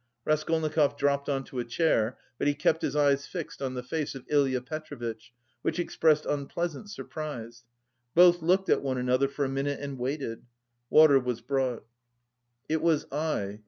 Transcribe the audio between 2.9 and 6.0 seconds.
eyes fixed on the face of Ilya Petrovitch, which